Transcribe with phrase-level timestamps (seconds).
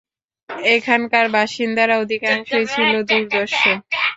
[0.69, 3.59] এখানকার বাসিন্দারা অধিকাংশই ছিল দুর্ধর্ষ।